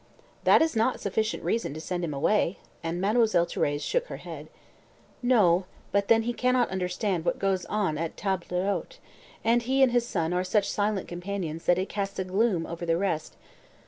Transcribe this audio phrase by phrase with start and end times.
[0.45, 4.47] "That is not sufficient reason to send him away;" and Mademoiselle Thérèse shook her head.
[5.21, 5.65] "No.
[5.91, 8.97] But then he cannot understand what goes on at table d'hôte,
[9.43, 12.83] and he and his son are such silent companions that it casts a gloom over
[12.83, 13.35] the rest.